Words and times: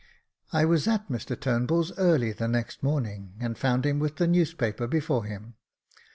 I 0.51 0.65
was 0.65 0.87
at 0.87 1.09
Mr 1.11 1.35
TurnbuU's 1.39 1.91
early 1.95 2.31
the 2.31 2.47
next 2.47 2.81
morning, 2.81 3.33
and 3.39 3.55
found 3.55 3.85
him 3.85 3.99
with 3.99 4.15
the 4.15 4.25
newspaper 4.25 4.87
before 4.87 5.25
him. 5.25 5.53